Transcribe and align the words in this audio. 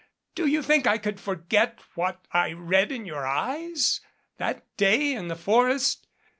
Do 0.33 0.47
you 0.47 0.63
think 0.63 0.87
I 0.87 0.97
could 0.97 1.19
forget 1.19 1.79
what 1.93 2.25
I 2.31 2.53
read 2.53 2.91
in 2.91 3.05
your 3.05 3.27
eyes 3.27 4.01
that 4.37 4.65
day 4.75 5.13
in 5.13 5.27
the 5.27 5.35
forest? 5.35 6.07